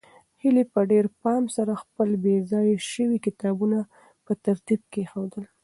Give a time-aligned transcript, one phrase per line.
[0.41, 3.79] هیلې په ډېر پام سره خپل بې ځایه شوي کتابونه
[4.25, 5.43] په ترتیب کېښودل.